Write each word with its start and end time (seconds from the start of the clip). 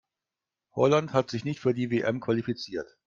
Holland 0.73 1.13
hat 1.13 1.29
sich 1.29 1.45
nicht 1.45 1.59
für 1.59 1.75
die 1.75 1.91
WM 1.91 2.21
qualifiziert. 2.21 2.97